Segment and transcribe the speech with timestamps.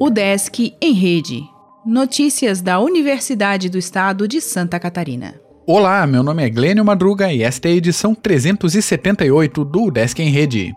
[0.00, 1.42] O Desk em Rede.
[1.84, 5.34] Notícias da Universidade do Estado de Santa Catarina.
[5.66, 10.30] Olá, meu nome é Glênio Madruga e esta é a edição 378 do Desk em
[10.30, 10.74] Rede.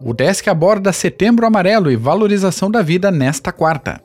[0.00, 4.00] O Desk aborda Setembro Amarelo e valorização da vida nesta quarta.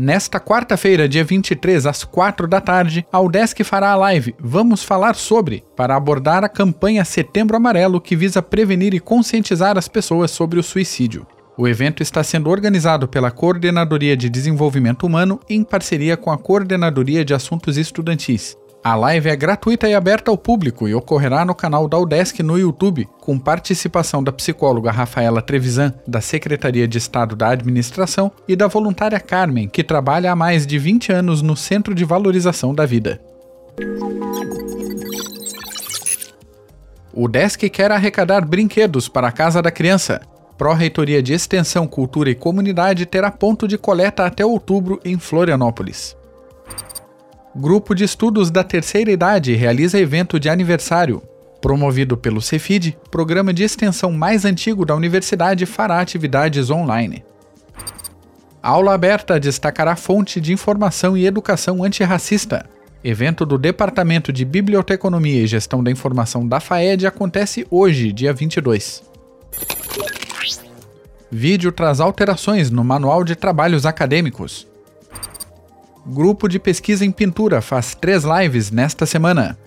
[0.00, 5.16] Nesta quarta-feira, dia 23, às 4 da tarde, a UDESC fará a live Vamos Falar
[5.16, 10.60] Sobre, para abordar a campanha Setembro Amarelo que visa prevenir e conscientizar as pessoas sobre
[10.60, 11.26] o suicídio.
[11.56, 17.24] O evento está sendo organizado pela Coordenadoria de Desenvolvimento Humano em parceria com a Coordenadoria
[17.24, 18.56] de Assuntos Estudantis.
[18.82, 22.56] A live é gratuita e aberta ao público e ocorrerá no canal da UDESC no
[22.56, 28.68] YouTube, com participação da psicóloga Rafaela Trevisan, da Secretaria de Estado da Administração, e da
[28.68, 33.20] voluntária Carmen, que trabalha há mais de 20 anos no Centro de Valorização da Vida.
[37.12, 37.28] O
[37.72, 40.20] quer arrecadar brinquedos para a Casa da Criança.
[40.56, 46.17] Pró-Reitoria de Extensão, Cultura e Comunidade terá ponto de coleta até outubro em Florianópolis.
[47.60, 51.20] Grupo de Estudos da Terceira Idade realiza evento de aniversário.
[51.60, 57.24] Promovido pelo Cefid, programa de extensão mais antigo da universidade fará atividades online.
[58.62, 62.64] Aula aberta destacará fonte de informação e educação antirracista.
[63.02, 69.02] Evento do Departamento de Biblioteconomia e Gestão da Informação da FAED acontece hoje, dia 22.
[71.28, 74.68] Vídeo traz alterações no Manual de Trabalhos Acadêmicos.
[76.10, 79.58] Grupo de pesquisa em pintura faz três lives nesta semana.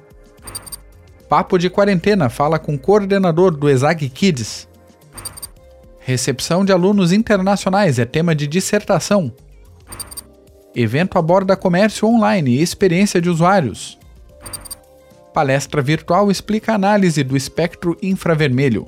[1.29, 4.67] Papo de Quarentena fala com coordenador do ESAG Kids.
[5.99, 9.31] Recepção de alunos internacionais é tema de dissertação.
[10.75, 13.99] Evento aborda comércio online e experiência de usuários.
[15.31, 18.87] Palestra virtual explica a análise do espectro infravermelho.